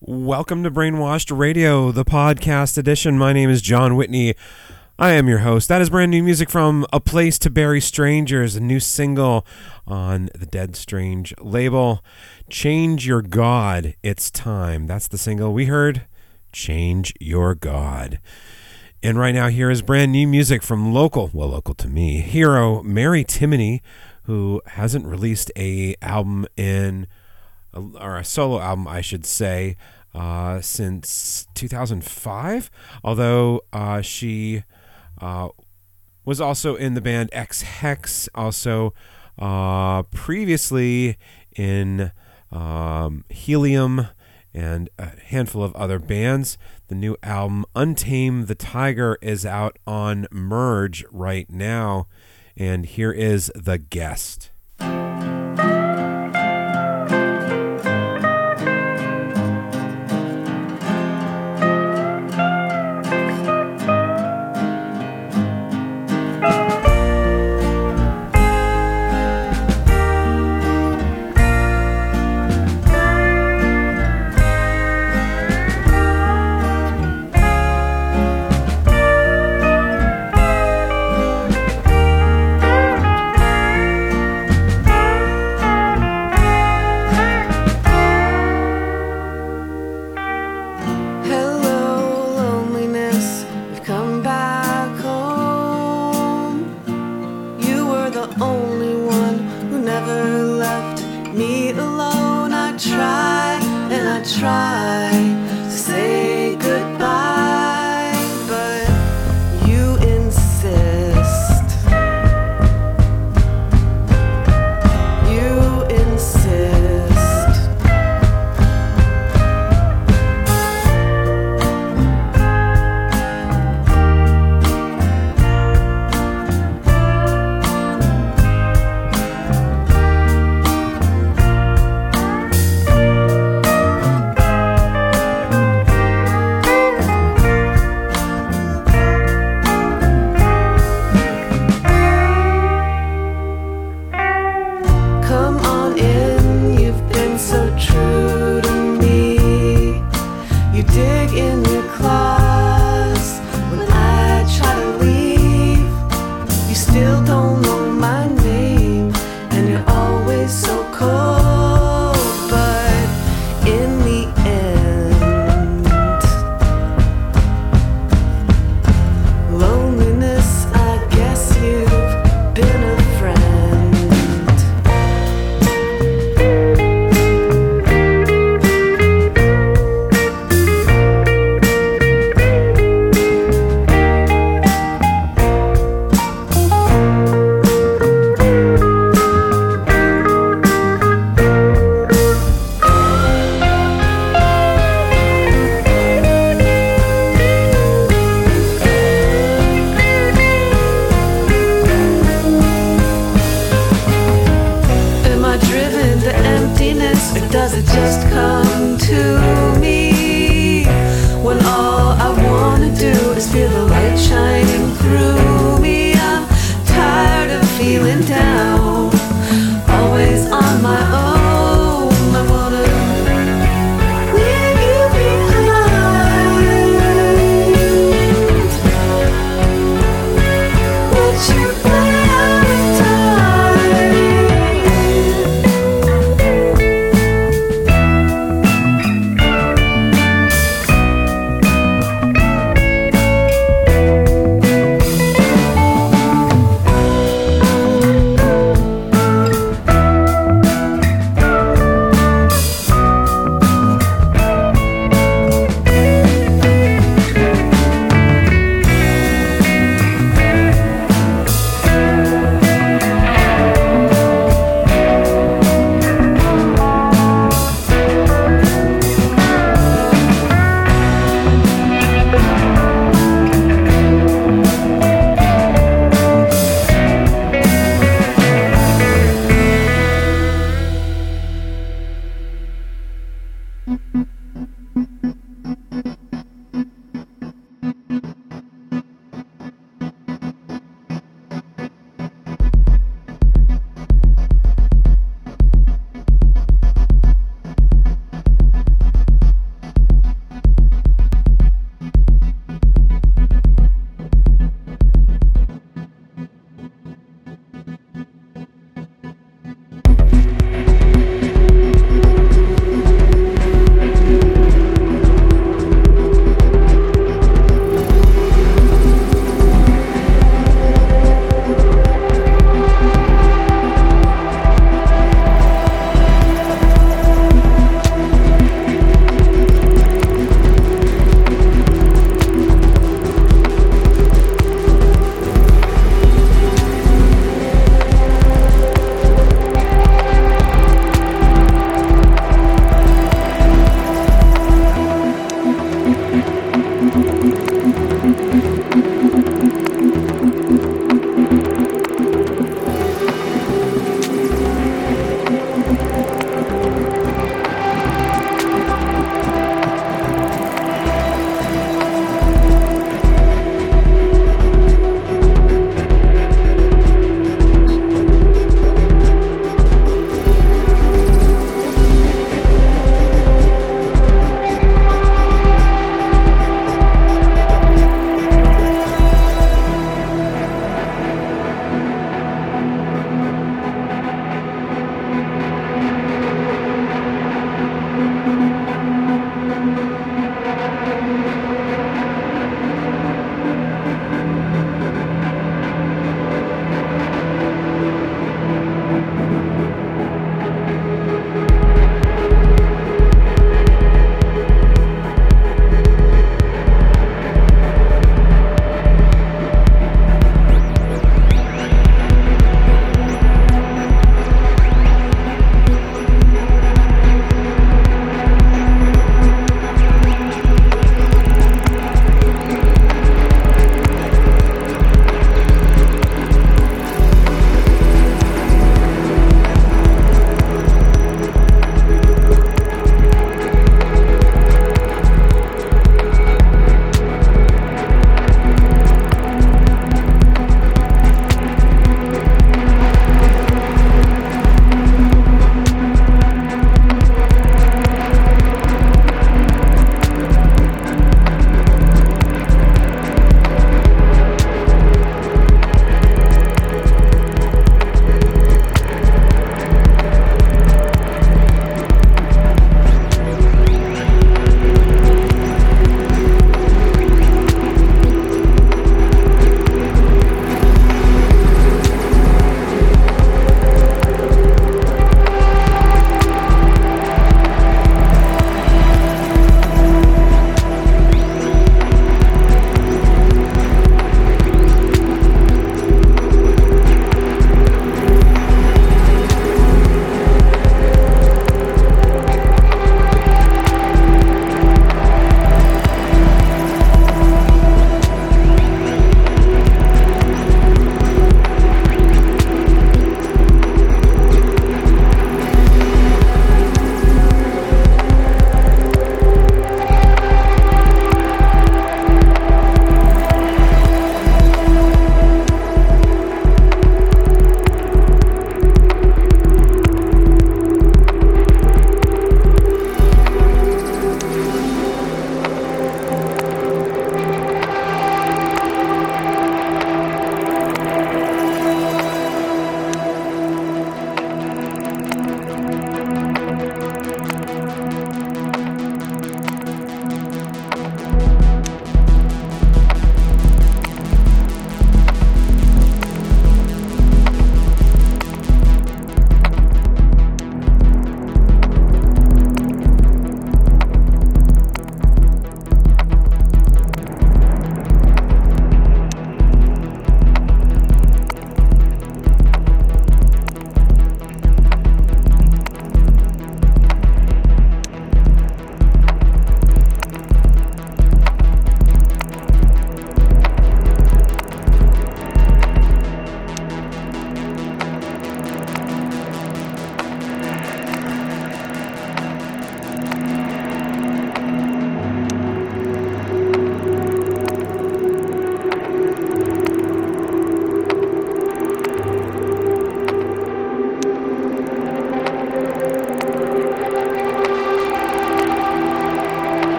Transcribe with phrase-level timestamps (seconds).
[0.00, 3.18] Welcome to Brainwashed Radio, the podcast edition.
[3.18, 4.34] My name is John Whitney.
[4.98, 5.68] I am your host.
[5.68, 9.46] That is brand new music from A Place to Bury Strangers, a new single
[9.86, 12.04] on the Dedstrange label.
[12.48, 14.86] Change Your God, It's Time.
[14.86, 16.06] That's the single we heard.
[16.52, 18.20] Change Your God.
[19.02, 22.82] And right now, here is brand new music from local, well, local to me, hero
[22.82, 23.80] Mary Timony,
[24.24, 27.06] who hasn't released a album in,
[27.74, 29.76] or a solo album, I should say,
[30.14, 32.70] uh, since 2005.
[33.02, 34.64] Although uh, she
[35.20, 35.48] uh,
[36.24, 38.94] was also in the band Ex Hex, also
[39.38, 41.16] uh, previously
[41.56, 42.12] in
[42.50, 44.08] um, Helium
[44.54, 46.58] and a handful of other bands.
[46.88, 52.06] The new album Untame the Tiger is out on Merge right now.
[52.56, 54.51] And here is The Guest.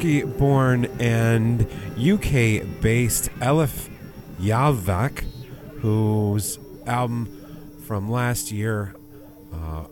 [0.00, 1.66] Turkey born and
[1.98, 3.90] UK based Elif
[4.40, 5.26] Yalvac,
[5.80, 8.94] whose album from last year,
[9.52, 9.84] uh,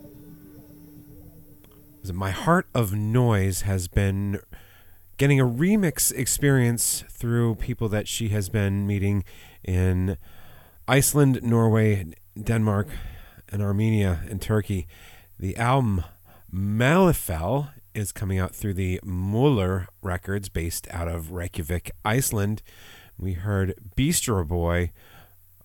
[2.10, 4.40] My Heart of Noise, has been
[5.18, 9.24] getting a remix experience through people that she has been meeting
[9.62, 10.16] in
[10.88, 12.06] Iceland, Norway,
[12.42, 12.88] Denmark,
[13.50, 14.86] and Armenia and Turkey.
[15.38, 16.02] The album
[16.50, 22.62] Maelifell is coming out through the Moller Records based out of Reykjavik, Iceland.
[23.18, 24.92] We heard Bistro Boy,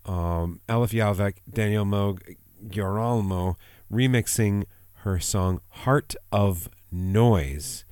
[0.06, 2.38] um, Elif Daniel Moog,
[2.68, 3.56] Girolamo
[3.92, 4.64] remixing
[5.04, 7.86] her song Heart of Noise.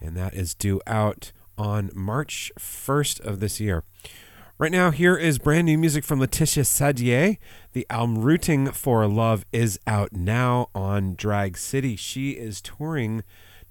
[0.00, 3.84] And that is due out on March 1st of this year.
[4.58, 7.38] Right now, here is brand new music from Laetitia Sadier.
[7.72, 11.96] The album Rooting for Love is out now on Drag City.
[11.96, 13.22] She is touring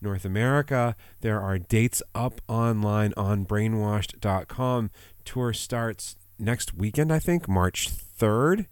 [0.01, 0.96] North America.
[1.22, 4.92] There are dates up online on brainwashed.com.
[5.25, 8.68] Tour starts next weekend, I think, March 3rd.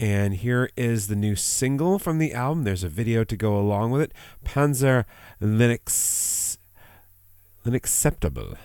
[0.00, 2.64] And here is the new single from the album.
[2.64, 4.12] There's a video to go along with it.
[4.44, 5.04] Panser
[5.40, 6.58] Linux
[7.64, 8.56] L'Inacceptable.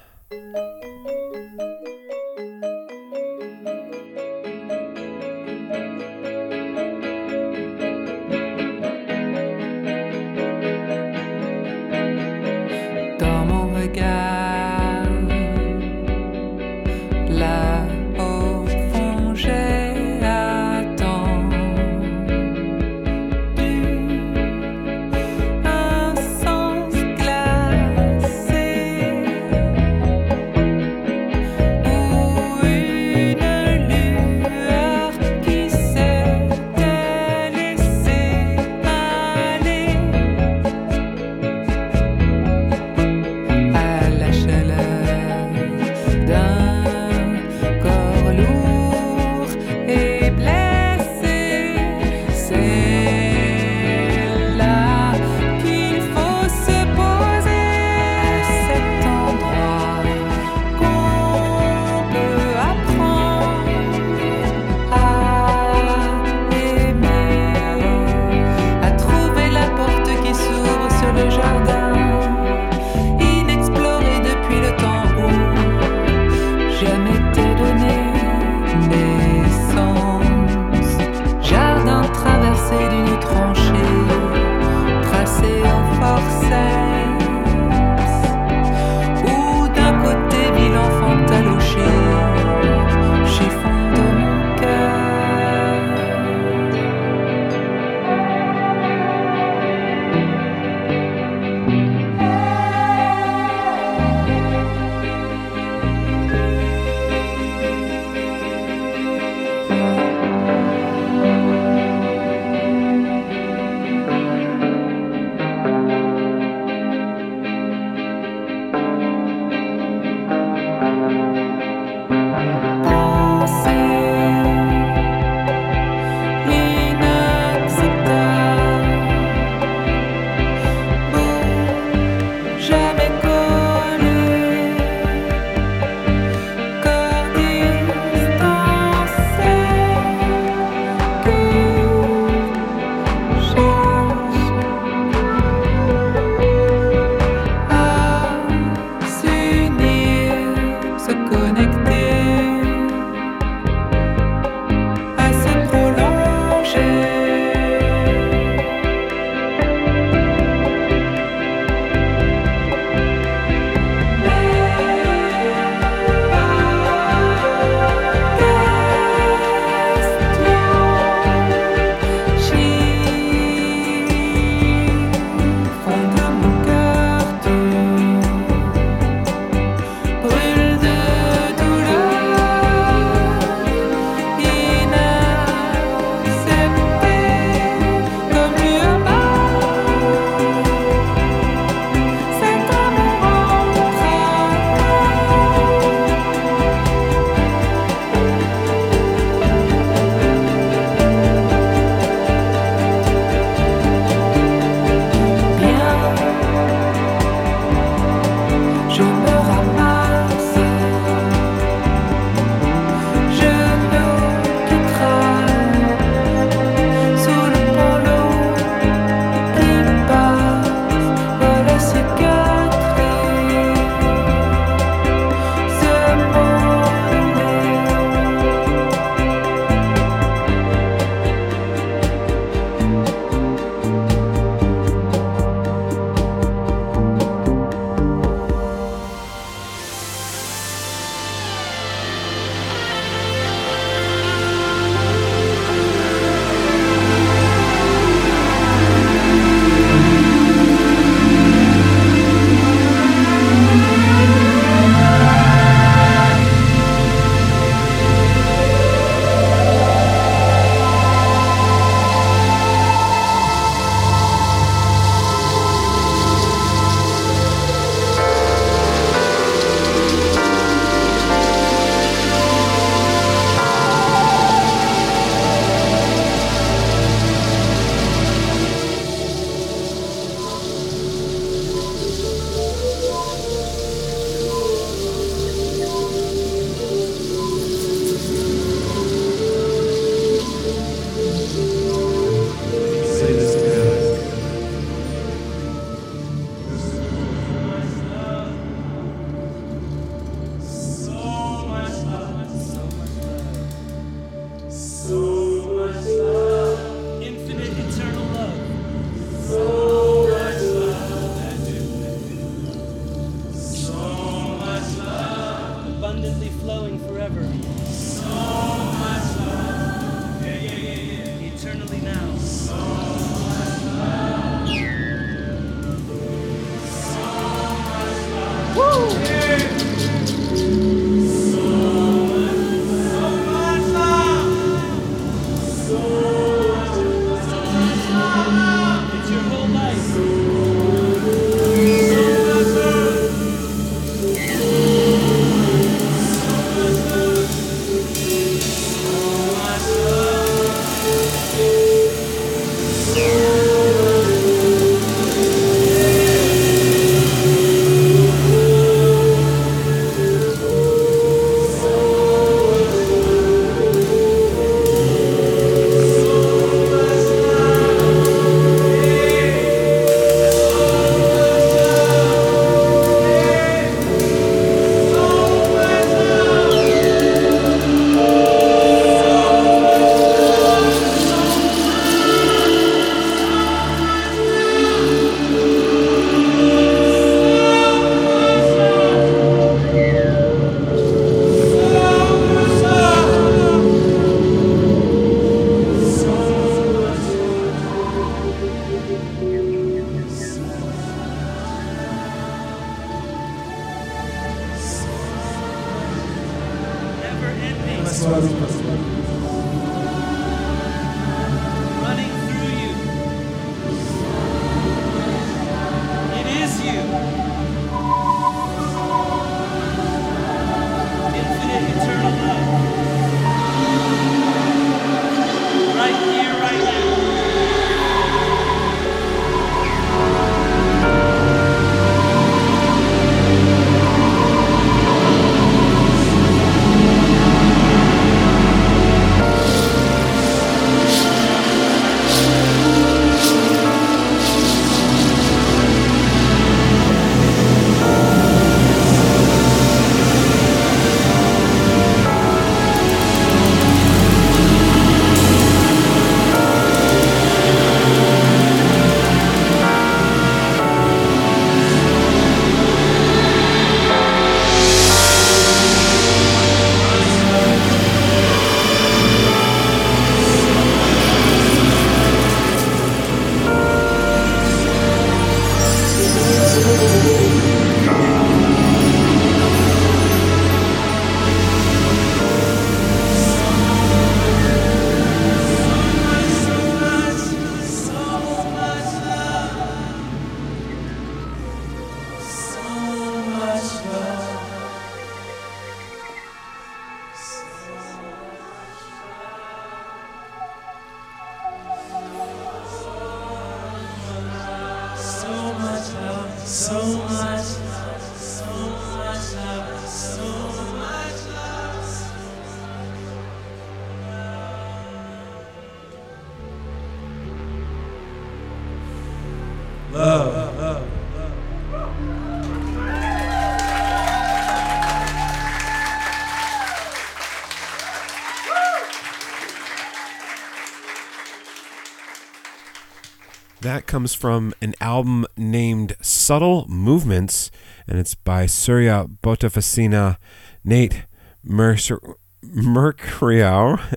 [533.94, 537.70] That comes from an album named Subtle Movements,
[538.08, 540.38] and it's by Surya Botofasina,
[540.84, 541.26] Nate
[541.64, 542.34] Mercereau,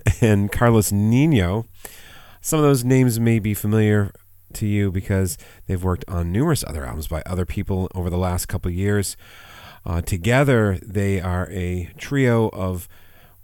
[0.21, 1.67] and Carlos Nino.
[2.41, 4.11] Some of those names may be familiar
[4.53, 5.37] to you because
[5.67, 9.15] they've worked on numerous other albums by other people over the last couple years.
[9.85, 12.89] Uh, together, they are a trio of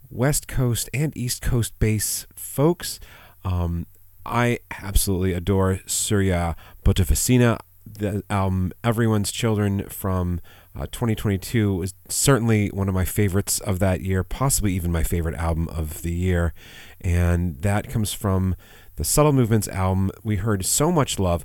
[0.09, 2.99] West Coast and East Coast bass folks.
[3.45, 3.85] Um,
[4.25, 7.59] I absolutely adore Surya Botofasina.
[7.85, 10.39] The album Everyone's Children from
[10.75, 15.35] uh, 2022 is certainly one of my favorites of that year, possibly even my favorite
[15.35, 16.53] album of the year.
[17.01, 18.55] And that comes from
[18.95, 20.11] the Subtle Movements album.
[20.23, 21.43] We heard So Much Love.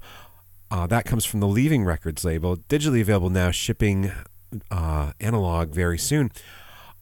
[0.71, 4.13] Uh, that comes from the Leaving Records label, digitally available now, shipping
[4.71, 6.31] uh, analog very soon.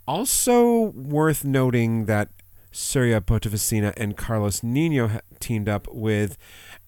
[0.06, 2.28] Also worth noting that
[2.76, 6.36] Surya Botofasina and Carlos Nino teamed up with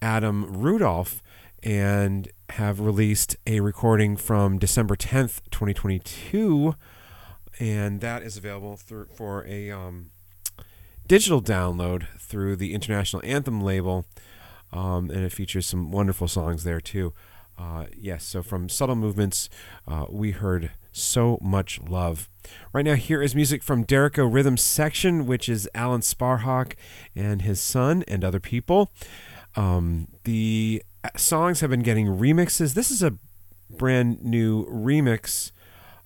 [0.03, 1.23] Adam Rudolph
[1.63, 6.75] and have released a recording from December 10th, 2022.
[7.59, 10.11] And that is available through, for a um,
[11.07, 14.05] digital download through the International Anthem label.
[14.71, 17.15] Um, and it features some wonderful songs there too.
[17.57, 19.49] Uh, yes, so from Subtle Movements,
[19.87, 22.29] uh, we heard So Much Love.
[22.73, 26.75] Right now, here is music from Derecho Rhythm Section, which is Alan Sparhawk
[27.15, 28.91] and his son and other people.
[29.57, 30.83] Um, the
[31.17, 32.75] songs have been getting remixes.
[32.75, 33.15] This is a
[33.71, 35.53] brand new remix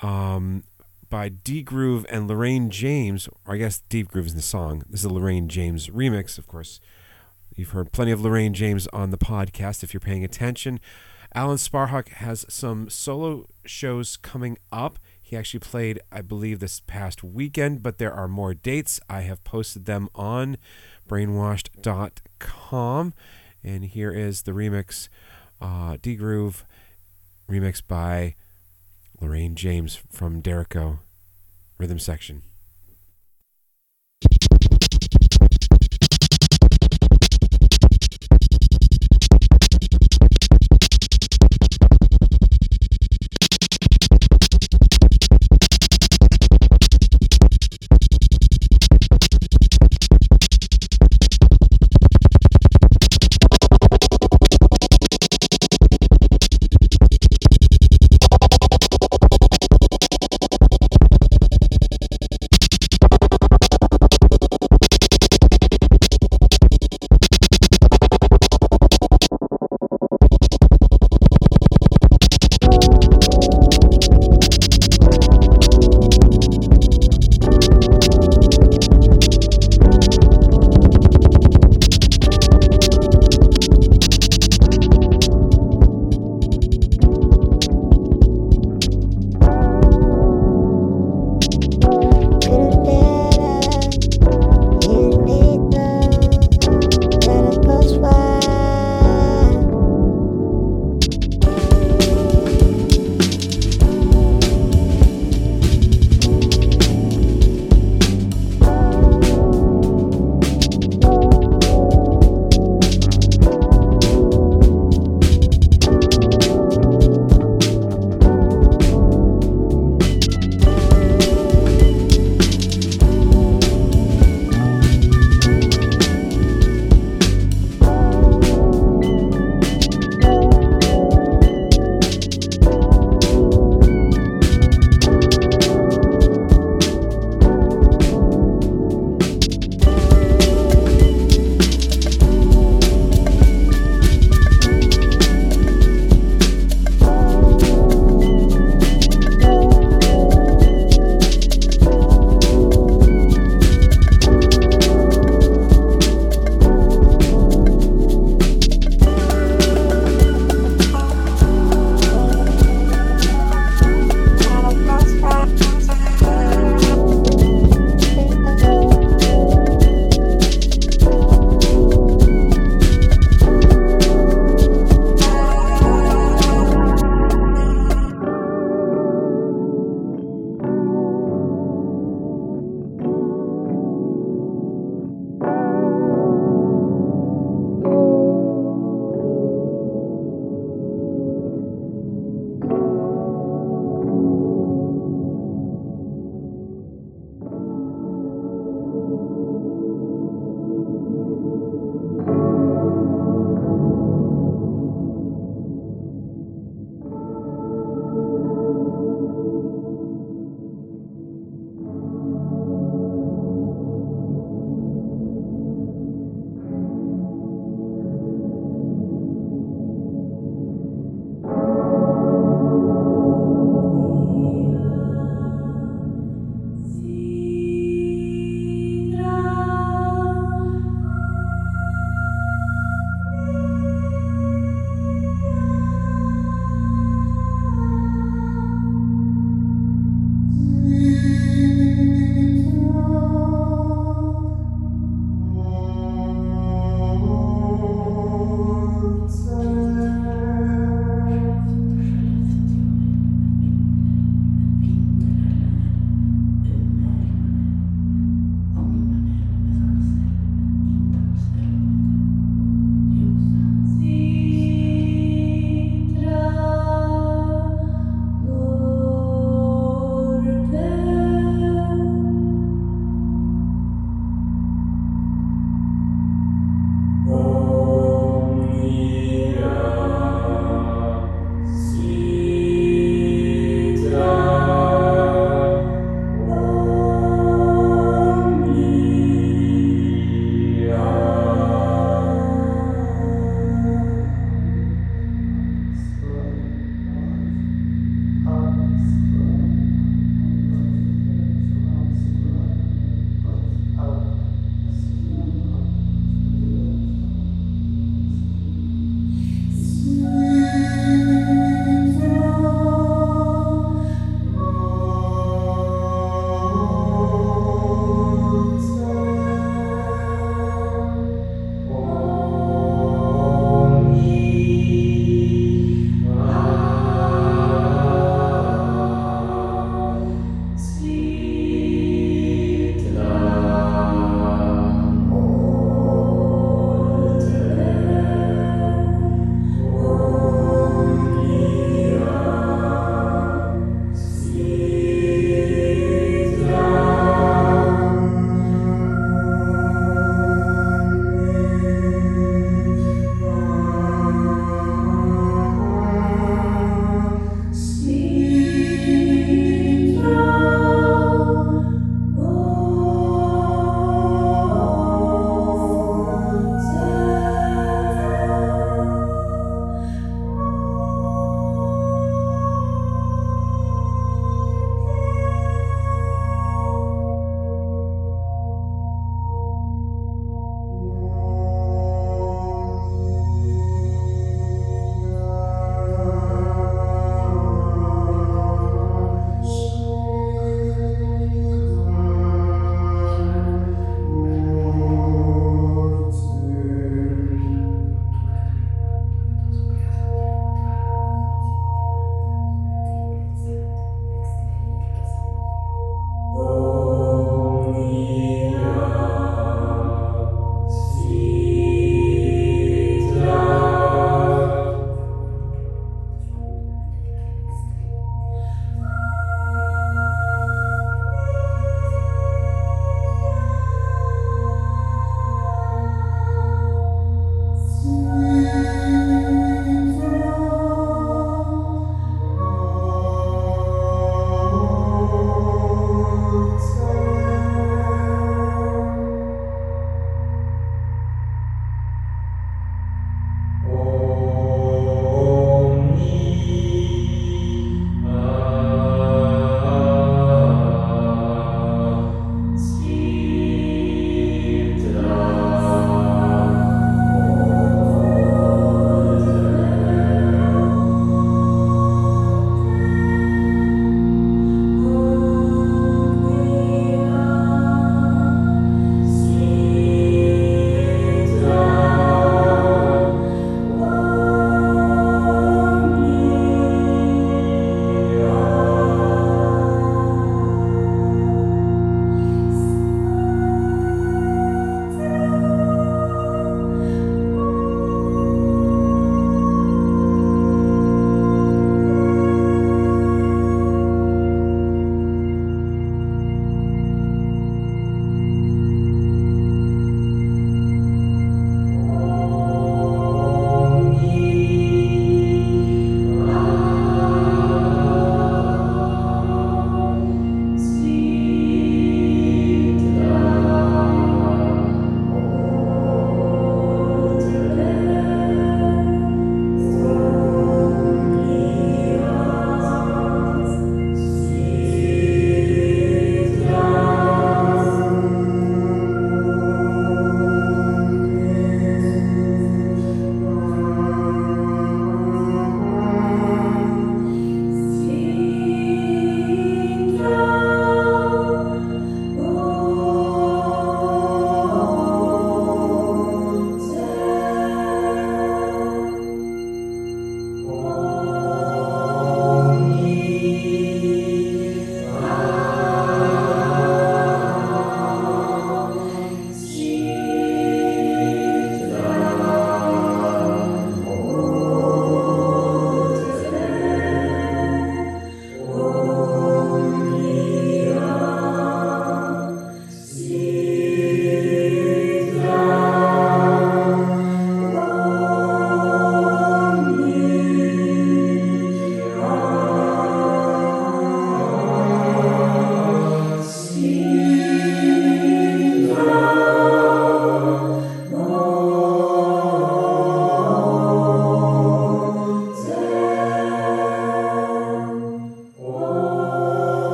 [0.00, 0.64] um,
[1.10, 3.28] by D Groove and Loraine James.
[3.46, 4.82] Or I guess D Groove is the song.
[4.88, 6.80] This is a Loraine James remix, of course.
[7.56, 10.78] You've heard plenty of Loraine James on the podcast if you're paying attention.
[11.34, 14.98] Alan Sparhawk has some solo shows coming up.
[15.20, 18.98] He actually played, I believe, this past weekend, but there are more dates.
[19.10, 20.56] I have posted them on
[21.08, 23.14] brainwashed.com.
[23.62, 25.08] And here is the remix,
[25.60, 26.64] uh, D Groove,
[27.48, 28.34] remixed by
[29.20, 31.00] Loraine James from Derecho
[31.76, 32.42] Rhythm Section.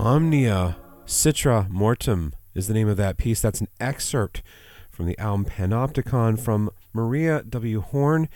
[0.00, 3.42] Omnia Citra Mortem is the name of that piece.
[3.42, 4.42] That's an excerpt
[4.90, 7.82] from the album Panoptikon from Maria W.
[7.82, 8.30] Horn.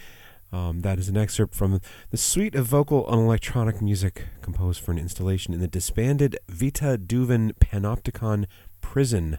[0.52, 4.92] Um, that is an excerpt from the suite of vocal and electronic music composed for
[4.92, 8.44] an installation in the disbanded Vita Duvan Panopticon
[8.82, 9.38] Prison,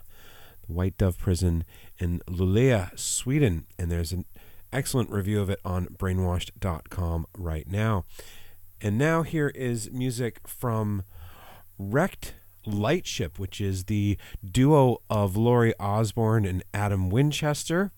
[0.66, 1.64] the White Dove Prison
[2.00, 3.68] in Luleå, Sweden.
[3.78, 4.26] And there's an
[4.74, 8.04] excellent review of it on brainwashed.com right now.
[8.82, 11.04] And now here is music from
[11.78, 12.34] Wrecked
[12.66, 17.92] Lightship, which is the duo of Laurie Osborne and Adam Winchester.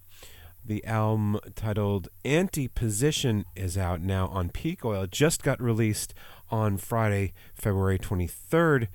[0.65, 5.03] The album titled Antiposition is out now on Peak Oil.
[5.03, 6.13] It just got released
[6.51, 8.88] on Friday, February 23rd.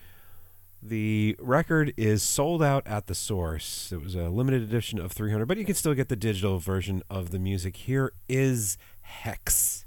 [0.82, 3.92] The record is sold out at the source.
[3.92, 7.02] It was a limited edition of 300, but you can still get the digital version
[7.08, 7.76] of the music.
[7.76, 9.86] Here is Hex.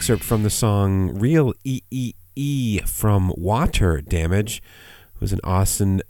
[0.00, 4.62] Excerpt from the song Reel EEE from Water Damage,
[5.16, 6.00] who's an Austin,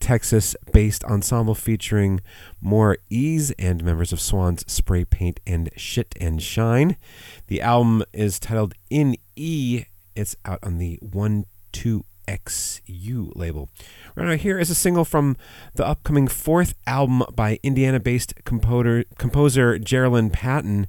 [0.00, 2.20] Texas based ensemble featuring
[2.60, 6.98] more Ease and members of Swans Spray Paint and Shit and Shine.
[7.46, 9.84] The album is titled In E.
[10.14, 13.70] It's out on the 1 2 XU label.
[14.14, 15.38] Right now, here is a single from
[15.74, 20.86] the upcoming fourth album by Indiana based composer, composer Jerrilynn Patton,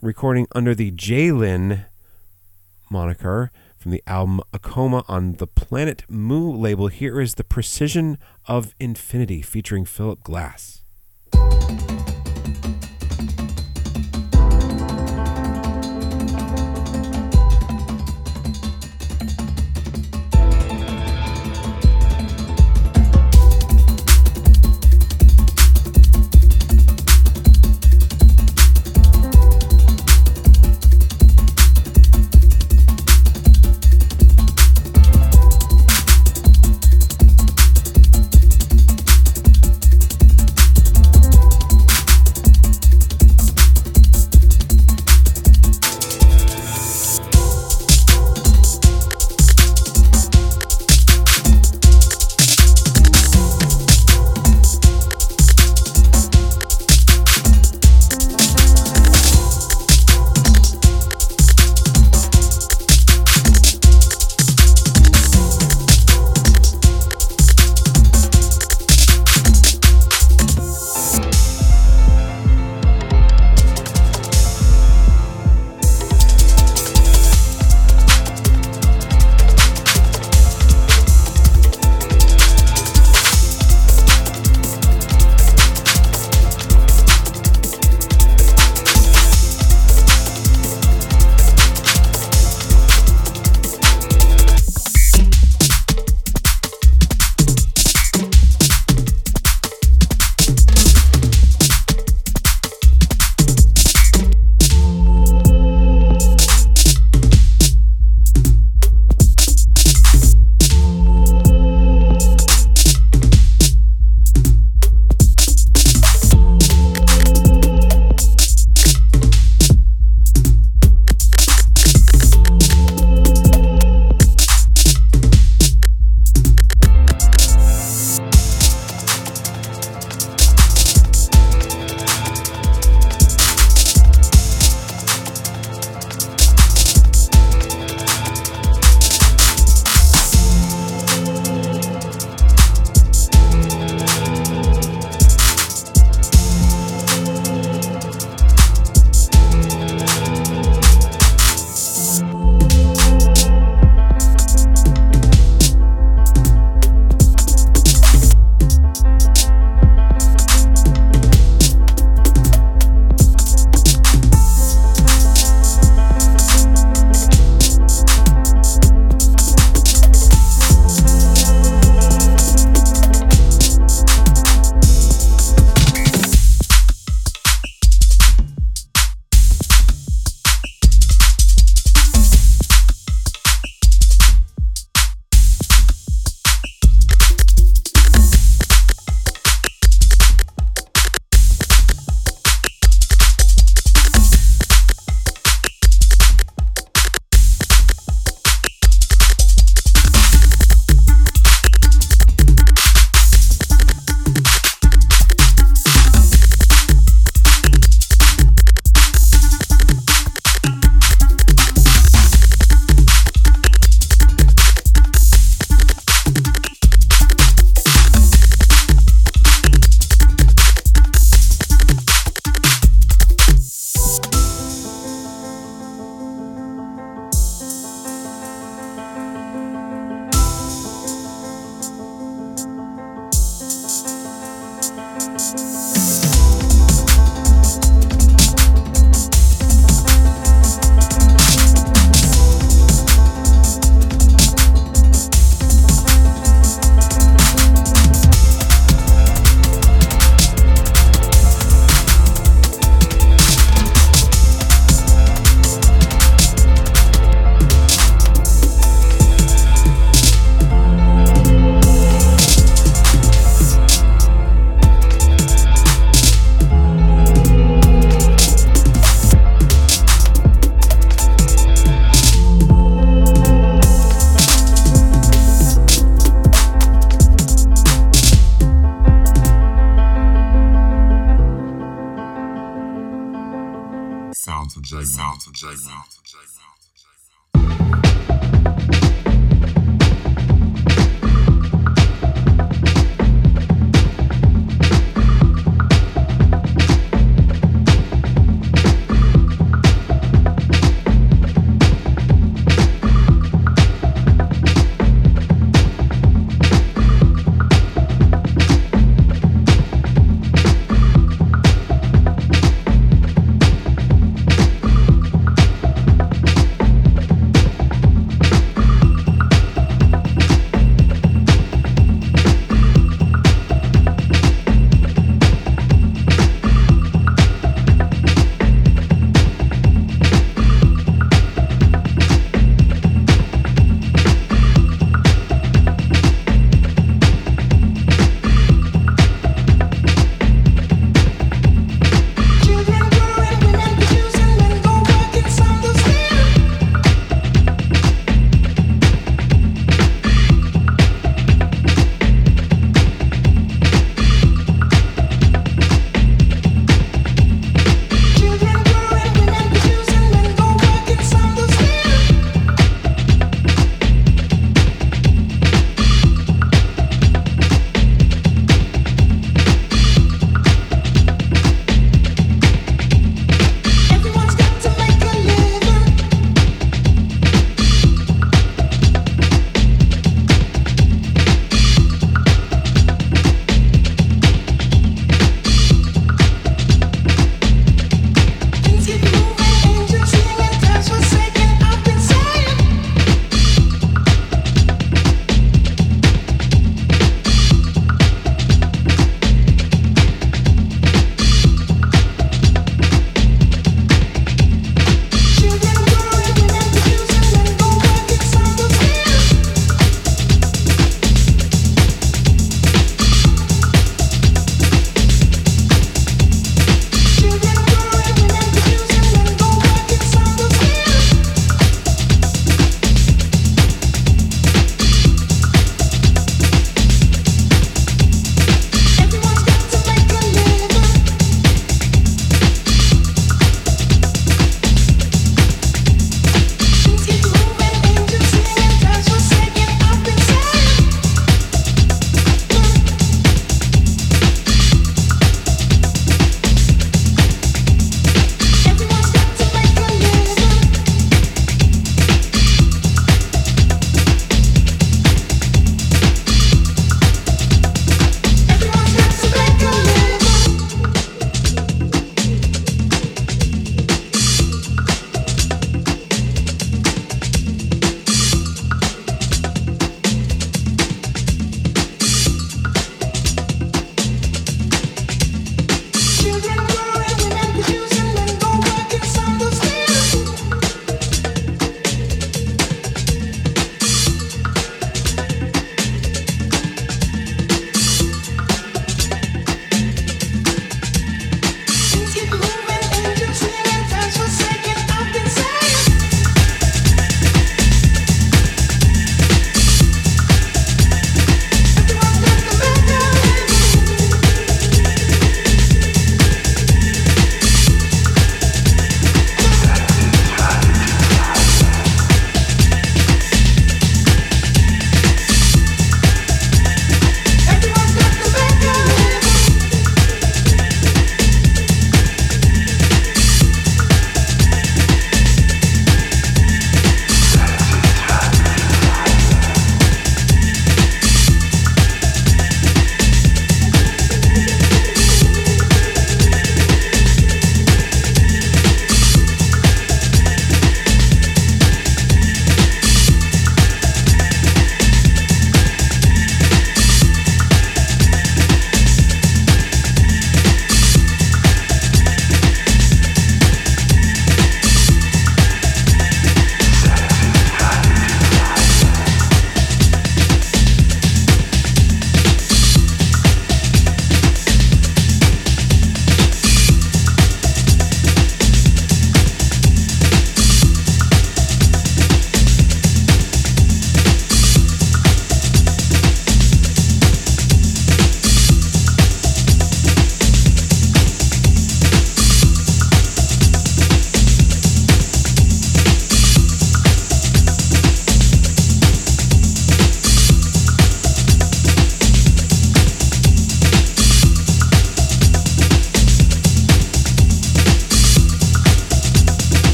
[0.00, 1.86] recording under the Jlin
[2.90, 6.88] moniker from the album Akoma on the Planet Mu label.
[6.88, 10.82] Here is The Precision of Infinity featuring Philip Glass.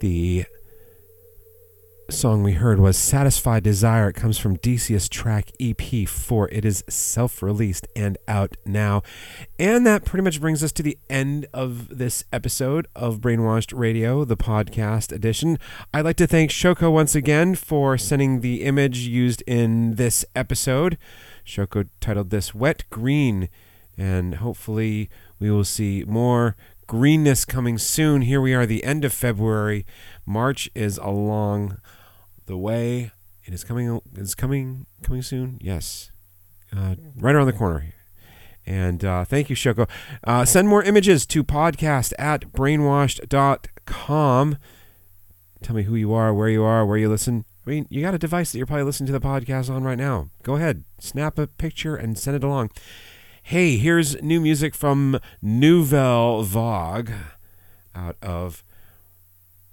[0.00, 0.44] The
[2.10, 4.08] song we heard was Satisfy Desire.
[4.08, 6.48] It comes from Decius Trax EP4.
[6.50, 9.04] It is self released and out now.
[9.56, 14.24] And that pretty much brings us to the end of this episode of Brainwashed Radio,
[14.24, 15.60] the podcast edition.
[15.94, 20.98] I'd like to thank Shoko once again for sending the image used in this episode.
[21.46, 23.48] Shoko titled this Wet Green,
[23.96, 25.08] and hopefully
[25.38, 26.56] we will see more
[26.92, 28.20] greenness coming soon.
[28.20, 29.86] Here we are, the end of February.
[30.26, 31.78] March is along
[32.44, 33.12] the way.
[33.46, 33.98] It is coming.
[34.14, 34.84] It's coming.
[35.02, 35.56] Coming soon.
[35.62, 36.10] Yes,
[36.76, 37.94] uh, right around the corner.
[38.66, 39.88] And uh, thank you, Shoko.
[40.22, 44.58] Uh, send more images to podcast at brainwashed.com.
[45.62, 47.46] Tell me who you are, where you are, where you listen.
[47.66, 49.96] I mean, you got a device that you're probably listening to the podcast on right
[49.96, 50.28] now.
[50.42, 52.68] Go ahead, snap a picture and send it along.
[53.44, 57.12] Hey, here's new music from Nouvelle Vague
[57.94, 58.62] out of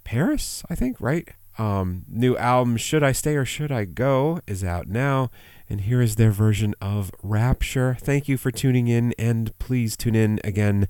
[0.04, 1.30] Paris, I think, right?
[1.58, 5.30] Um, new album, Should I Stay or Should I Go, is out now.
[5.70, 7.96] And here is their version of Rapture.
[8.00, 10.88] Thank you for tuning in, and please tune in again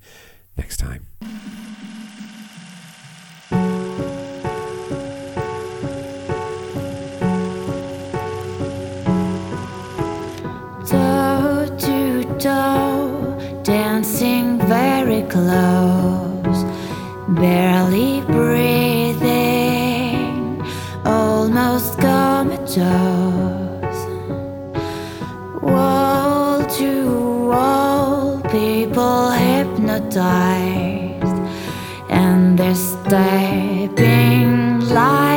[0.57, 1.07] next time.
[15.27, 16.63] Close,
[17.29, 20.17] barely breathing,
[21.05, 22.85] almost comatose.
[25.61, 31.25] Wall to wall, people hypnotized,
[32.09, 35.28] and they're stepping lightly,